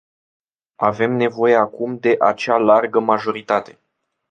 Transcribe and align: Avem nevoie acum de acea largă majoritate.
Avem 0.79 1.11
nevoie 1.15 1.55
acum 1.55 1.97
de 1.97 2.15
acea 2.19 2.57
largă 2.57 2.99
majoritate. 2.99 3.79